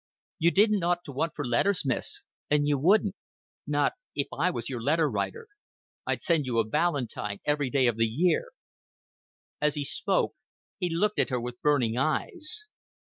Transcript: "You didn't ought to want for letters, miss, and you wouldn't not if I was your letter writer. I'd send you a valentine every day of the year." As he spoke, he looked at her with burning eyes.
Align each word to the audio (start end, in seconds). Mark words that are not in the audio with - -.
"You 0.39 0.49
didn't 0.49 0.81
ought 0.81 1.03
to 1.05 1.11
want 1.11 1.35
for 1.35 1.45
letters, 1.45 1.83
miss, 1.85 2.23
and 2.49 2.67
you 2.67 2.79
wouldn't 2.79 3.15
not 3.67 3.93
if 4.15 4.25
I 4.35 4.49
was 4.49 4.67
your 4.67 4.81
letter 4.81 5.07
writer. 5.07 5.47
I'd 6.07 6.23
send 6.23 6.47
you 6.47 6.57
a 6.57 6.67
valentine 6.67 7.37
every 7.45 7.69
day 7.69 7.85
of 7.85 7.97
the 7.97 8.07
year." 8.07 8.47
As 9.61 9.75
he 9.75 9.85
spoke, 9.85 10.33
he 10.79 10.89
looked 10.89 11.19
at 11.19 11.29
her 11.29 11.39
with 11.39 11.61
burning 11.61 11.97
eyes. 11.99 12.67